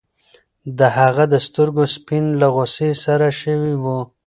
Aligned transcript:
د 0.77 0.79
هغه 0.97 1.23
د 1.33 1.35
سترګو 1.47 1.83
سپین 1.95 2.25
له 2.41 2.47
غوسې 2.53 2.91
سره 3.03 3.27
شوي 3.41 3.75
وو. 3.83 3.99